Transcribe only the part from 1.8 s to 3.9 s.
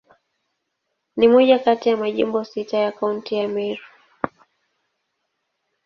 ya Majimbo tisa ya Kaunti ya Meru.